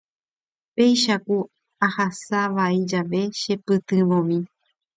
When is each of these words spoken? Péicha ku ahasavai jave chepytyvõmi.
Péicha 0.75 1.15
ku 1.25 1.37
ahasavai 1.87 2.77
jave 2.89 3.19
chepytyvõmi. 3.39 4.39